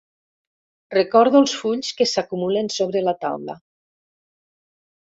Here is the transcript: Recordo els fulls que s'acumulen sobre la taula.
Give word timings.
Recordo 0.99 1.41
els 1.41 1.53
fulls 1.59 1.91
que 2.01 2.09
s'acumulen 2.15 2.73
sobre 2.79 3.07
la 3.11 3.17
taula. 3.29 3.61